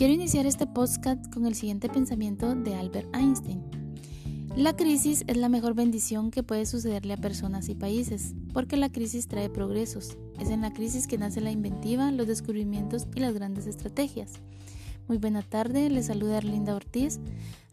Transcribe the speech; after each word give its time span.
Quiero 0.00 0.14
iniciar 0.14 0.46
este 0.46 0.66
podcast 0.66 1.30
con 1.30 1.44
el 1.44 1.54
siguiente 1.54 1.90
pensamiento 1.90 2.54
de 2.54 2.74
Albert 2.74 3.14
Einstein. 3.14 3.62
La 4.56 4.74
crisis 4.74 5.24
es 5.26 5.36
la 5.36 5.50
mejor 5.50 5.74
bendición 5.74 6.30
que 6.30 6.42
puede 6.42 6.64
sucederle 6.64 7.12
a 7.12 7.18
personas 7.18 7.68
y 7.68 7.74
países, 7.74 8.34
porque 8.54 8.78
la 8.78 8.90
crisis 8.90 9.28
trae 9.28 9.50
progresos. 9.50 10.16
Es 10.38 10.48
en 10.48 10.62
la 10.62 10.72
crisis 10.72 11.06
que 11.06 11.18
nace 11.18 11.42
la 11.42 11.50
inventiva, 11.50 12.10
los 12.12 12.26
descubrimientos 12.26 13.08
y 13.14 13.20
las 13.20 13.34
grandes 13.34 13.66
estrategias. 13.66 14.40
Muy 15.06 15.18
buena 15.18 15.42
tarde, 15.42 15.90
les 15.90 16.06
saluda 16.06 16.38
Arlinda 16.38 16.74
Ortiz. 16.74 17.20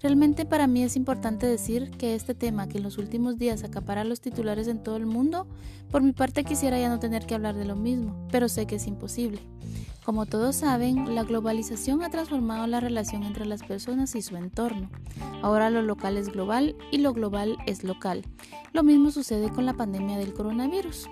Realmente 0.02 0.46
para 0.46 0.68
mí 0.68 0.84
es 0.84 0.98
importante 0.98 1.48
decir 1.48 1.92
que 1.92 2.14
este 2.14 2.36
tema 2.36 2.68
que 2.68 2.80
en 2.80 2.84
los 2.84 2.98
últimos 2.98 3.38
días 3.38 3.64
acapara 3.64 4.04
los 4.04 4.20
titulares 4.20 4.68
en 4.68 4.84
todo 4.84 4.98
el 4.98 5.06
mundo, 5.06 5.48
por 5.90 6.02
mi 6.02 6.12
parte 6.12 6.44
quisiera 6.44 6.78
ya 6.78 6.90
no 6.90 7.00
tener 7.00 7.26
que 7.26 7.36
hablar 7.36 7.56
de 7.56 7.64
lo 7.64 7.78
mismo, 7.78 8.28
pero 8.34 8.50
sé 8.50 8.66
que 8.68 8.76
es 8.76 8.86
imposible. 8.86 9.40
Como 10.08 10.26
todos 10.26 10.56
saben, 10.56 11.16
la 11.16 11.26
globalización 11.26 12.02
ha 12.02 12.10
transformado 12.10 12.66
la 12.66 12.80
relación 12.80 13.24
entre 13.24 13.46
las 13.46 13.62
personas 13.62 14.16
y 14.16 14.22
su 14.22 14.38
entorno. 14.38 14.90
Ahora 15.42 15.70
lo 15.70 15.82
local 15.82 16.16
es 16.16 16.30
global 16.30 16.78
y 16.94 17.00
lo 17.00 17.12
global 17.12 17.58
es 17.66 17.84
local. 17.84 18.24
Lo 18.72 18.84
mismo 18.84 19.12
sucede 19.12 19.50
con 19.50 19.66
la 19.66 19.74
pandemia 19.74 20.18
del 20.18 20.34
coronavirus. 20.34 21.10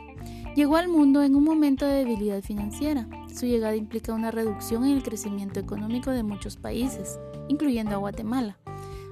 Llegó 0.56 0.78
al 0.78 0.88
mundo 0.88 1.24
en 1.24 1.36
un 1.36 1.44
momento 1.44 1.86
de 1.86 2.06
debilidad 2.06 2.42
financiera. 2.42 3.06
Su 3.28 3.46
llegada 3.46 3.76
implica 3.76 4.14
una 4.14 4.32
reducción 4.32 4.86
en 4.86 4.92
el 4.92 5.04
crecimiento 5.04 5.60
económico 5.60 6.12
de 6.12 6.24
muchos 6.24 6.56
países, 6.56 7.20
incluyendo 7.50 7.96
a 7.96 7.98
Guatemala. 7.98 8.58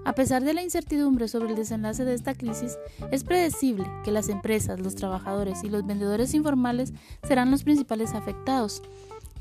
A 0.05 0.13
pesar 0.15 0.43
de 0.43 0.53
la 0.53 0.63
incertidumbre 0.63 1.27
sobre 1.29 1.49
el 1.49 1.55
desenlace 1.55 2.03
de 2.03 2.13
esta 2.13 2.35
crisis, 2.35 2.77
es 3.11 3.23
predecible 3.23 3.85
que 4.03 4.11
las 4.11 4.27
empresas, 4.27 4.79
los 4.79 4.95
trabajadores 4.95 5.63
y 5.63 5.69
los 5.69 5.85
vendedores 5.85 6.33
informales 6.33 6.93
serán 7.23 7.51
los 7.51 7.63
principales 7.63 8.13
afectados, 8.13 8.81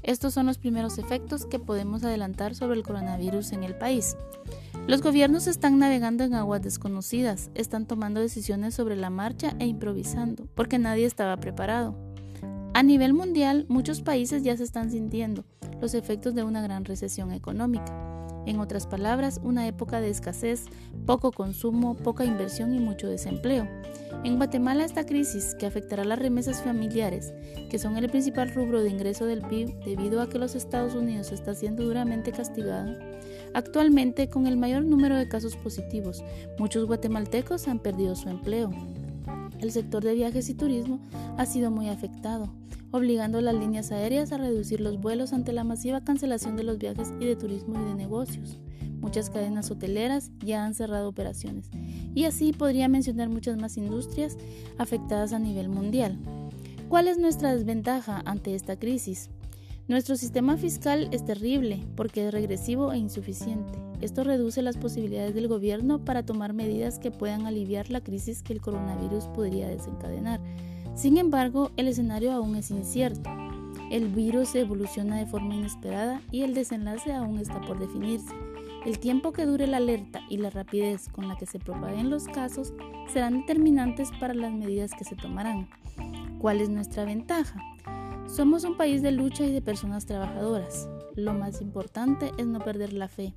estos 0.02 0.34
son 0.34 0.46
los 0.46 0.58
primeros 0.58 0.98
efectos 0.98 1.46
que 1.46 1.58
podemos 1.58 2.02
adelantar 2.02 2.54
sobre 2.54 2.76
el 2.76 2.82
coronavirus 2.82 3.52
en 3.52 3.64
el 3.64 3.74
país. 3.74 4.16
Los 4.86 5.02
gobiernos 5.02 5.46
están 5.46 5.78
navegando 5.78 6.24
en 6.24 6.34
aguas 6.34 6.62
desconocidas, 6.62 7.50
están 7.54 7.86
tomando 7.86 8.20
decisiones 8.20 8.74
sobre 8.74 8.96
la 8.96 9.10
marcha 9.10 9.54
e 9.58 9.66
improvisando, 9.66 10.48
porque 10.54 10.78
nadie 10.78 11.06
estaba 11.06 11.36
preparado. 11.36 11.96
A 12.74 12.82
nivel 12.82 13.12
mundial, 13.12 13.66
muchos 13.68 14.00
países 14.00 14.42
ya 14.42 14.56
se 14.56 14.64
están 14.64 14.90
sintiendo 14.90 15.44
los 15.80 15.94
efectos 15.94 16.34
de 16.34 16.42
una 16.42 16.62
gran 16.62 16.84
recesión 16.84 17.32
económica. 17.32 18.11
En 18.44 18.58
otras 18.58 18.86
palabras, 18.86 19.40
una 19.42 19.66
época 19.68 20.00
de 20.00 20.10
escasez, 20.10 20.64
poco 21.06 21.30
consumo, 21.30 21.94
poca 21.94 22.24
inversión 22.24 22.74
y 22.74 22.80
mucho 22.80 23.08
desempleo. 23.08 23.68
En 24.24 24.36
Guatemala 24.36 24.84
esta 24.84 25.06
crisis, 25.06 25.54
que 25.54 25.66
afectará 25.66 26.04
las 26.04 26.18
remesas 26.18 26.62
familiares, 26.62 27.32
que 27.70 27.78
son 27.78 27.96
el 27.96 28.08
principal 28.08 28.52
rubro 28.52 28.82
de 28.82 28.90
ingreso 28.90 29.26
del 29.26 29.42
PIB 29.42 29.84
debido 29.84 30.20
a 30.20 30.28
que 30.28 30.38
los 30.38 30.54
Estados 30.54 30.94
Unidos 30.94 31.32
está 31.32 31.54
siendo 31.54 31.84
duramente 31.84 32.32
castigado, 32.32 32.94
actualmente 33.54 34.28
con 34.28 34.46
el 34.46 34.56
mayor 34.56 34.84
número 34.84 35.16
de 35.16 35.28
casos 35.28 35.56
positivos, 35.56 36.22
muchos 36.58 36.86
guatemaltecos 36.86 37.68
han 37.68 37.78
perdido 37.78 38.16
su 38.16 38.28
empleo. 38.28 38.70
El 39.60 39.70
sector 39.70 40.02
de 40.02 40.14
viajes 40.14 40.48
y 40.48 40.54
turismo 40.54 41.00
ha 41.38 41.46
sido 41.46 41.70
muy 41.70 41.88
afectado, 41.88 42.52
obligando 42.92 43.38
a 43.38 43.42
las 43.42 43.54
líneas 43.54 43.90
aéreas 43.90 44.30
a 44.30 44.38
reducir 44.38 44.80
los 44.80 45.00
vuelos 45.00 45.32
ante 45.32 45.52
la 45.52 45.64
masiva 45.64 46.04
cancelación 46.04 46.56
de 46.56 46.62
los 46.62 46.78
viajes 46.78 47.12
y 47.18 47.24
de 47.24 47.36
turismo 47.36 47.80
y 47.80 47.84
de 47.84 47.94
negocios. 47.94 48.58
Muchas 49.00 49.30
cadenas 49.30 49.70
hoteleras 49.70 50.30
ya 50.38 50.64
han 50.64 50.74
cerrado 50.74 51.08
operaciones 51.08 51.70
y 52.14 52.24
así 52.24 52.52
podría 52.52 52.86
mencionar 52.88 53.28
muchas 53.28 53.56
más 53.56 53.76
industrias 53.76 54.36
afectadas 54.78 55.32
a 55.32 55.40
nivel 55.40 55.68
mundial. 55.68 56.18
¿Cuál 56.88 57.08
es 57.08 57.18
nuestra 57.18 57.54
desventaja 57.54 58.22
ante 58.26 58.54
esta 58.54 58.78
crisis? 58.78 59.30
Nuestro 59.88 60.14
sistema 60.16 60.56
fiscal 60.56 61.08
es 61.10 61.24
terrible 61.24 61.84
porque 61.96 62.26
es 62.26 62.32
regresivo 62.32 62.92
e 62.92 62.98
insuficiente. 62.98 63.78
Esto 64.00 64.22
reduce 64.22 64.62
las 64.62 64.76
posibilidades 64.76 65.34
del 65.34 65.48
gobierno 65.48 66.04
para 66.04 66.24
tomar 66.24 66.52
medidas 66.52 66.98
que 66.98 67.10
puedan 67.10 67.46
aliviar 67.46 67.90
la 67.90 68.00
crisis 68.00 68.42
que 68.42 68.52
el 68.52 68.60
coronavirus 68.60 69.26
podría 69.28 69.68
desencadenar. 69.68 70.40
Sin 70.94 71.16
embargo, 71.16 71.70
el 71.76 71.88
escenario 71.88 72.32
aún 72.32 72.56
es 72.56 72.70
incierto. 72.70 73.30
El 73.90 74.08
virus 74.08 74.54
evoluciona 74.54 75.18
de 75.18 75.26
forma 75.26 75.54
inesperada 75.54 76.22
y 76.30 76.42
el 76.42 76.54
desenlace 76.54 77.12
aún 77.12 77.38
está 77.38 77.60
por 77.60 77.78
definirse. 77.78 78.34
El 78.84 78.98
tiempo 78.98 79.32
que 79.32 79.46
dure 79.46 79.66
la 79.66 79.76
alerta 79.76 80.20
y 80.28 80.38
la 80.38 80.50
rapidez 80.50 81.08
con 81.08 81.28
la 81.28 81.36
que 81.36 81.46
se 81.46 81.58
propaguen 81.58 82.10
los 82.10 82.24
casos 82.24 82.72
serán 83.12 83.40
determinantes 83.40 84.10
para 84.18 84.34
las 84.34 84.52
medidas 84.52 84.92
que 84.92 85.04
se 85.04 85.16
tomarán. 85.16 85.68
¿Cuál 86.38 86.60
es 86.60 86.68
nuestra 86.68 87.04
ventaja? 87.04 87.60
Somos 88.26 88.64
un 88.64 88.76
país 88.76 89.02
de 89.02 89.12
lucha 89.12 89.44
y 89.44 89.52
de 89.52 89.62
personas 89.62 90.06
trabajadoras. 90.06 90.88
Lo 91.14 91.34
más 91.34 91.60
importante 91.60 92.32
es 92.38 92.46
no 92.46 92.60
perder 92.60 92.92
la 92.92 93.08
fe. 93.08 93.34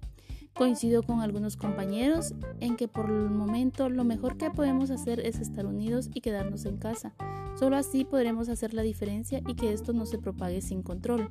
Coincido 0.56 1.04
con 1.04 1.20
algunos 1.20 1.58
compañeros 1.58 2.34
en 2.62 2.78
que 2.78 2.88
por 2.88 3.10
el 3.10 3.30
momento 3.30 3.90
lo 3.90 4.06
mejor 4.06 4.38
que 4.38 4.50
podemos 4.50 4.90
hacer 4.90 5.20
es 5.20 5.40
estar 5.42 5.66
unidos 5.66 6.10
y 6.14 6.22
quedarnos 6.22 6.66
en 6.66 6.78
casa. 6.78 7.14
Solo 7.60 7.76
así 7.76 8.06
podremos 8.06 8.48
hacer 8.48 8.74
la 8.74 8.82
diferencia 8.82 9.42
y 9.46 9.56
que 9.56 9.74
esto 9.74 9.92
no 9.92 10.06
se 10.06 10.18
propague 10.18 10.62
sin 10.62 10.82
control. 10.82 11.30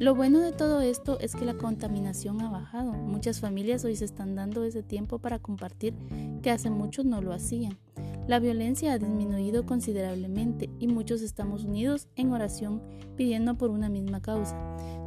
Lo 0.00 0.14
bueno 0.16 0.40
de 0.40 0.52
todo 0.52 0.80
esto 0.80 1.20
es 1.20 1.36
que 1.36 1.44
la 1.44 1.54
contaminación 1.54 2.40
ha 2.40 2.50
bajado. 2.50 2.92
Muchas 2.92 3.38
familias 3.38 3.84
hoy 3.84 3.94
se 3.94 4.04
están 4.04 4.34
dando 4.34 4.64
ese 4.64 4.82
tiempo 4.82 5.20
para 5.20 5.38
compartir 5.38 5.94
que 6.42 6.50
hace 6.50 6.68
mucho 6.68 7.04
no 7.04 7.20
lo 7.20 7.32
hacían. 7.32 7.78
La 8.26 8.40
violencia 8.40 8.92
ha 8.92 8.98
disminuido 8.98 9.66
considerablemente 9.66 10.68
y 10.78 10.86
muchos 10.86 11.22
estamos 11.22 11.64
unidos 11.64 12.08
en 12.14 12.32
oración 12.32 12.82
pidiendo 13.16 13.56
por 13.56 13.70
una 13.70 13.88
misma 13.88 14.20
causa, 14.20 14.54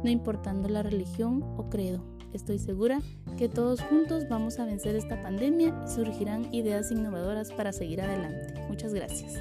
no 0.02 0.10
importando 0.10 0.68
la 0.68 0.82
religión 0.82 1.42
o 1.56 1.70
credo. 1.70 2.11
Estoy 2.32 2.58
segura 2.58 3.00
que 3.36 3.48
todos 3.48 3.80
juntos 3.82 4.28
vamos 4.28 4.58
a 4.58 4.64
vencer 4.64 4.96
esta 4.96 5.22
pandemia 5.22 5.74
y 5.84 5.88
surgirán 5.88 6.52
ideas 6.52 6.90
innovadoras 6.90 7.52
para 7.52 7.72
seguir 7.72 8.00
adelante. 8.00 8.54
Muchas 8.68 8.94
gracias. 8.94 9.34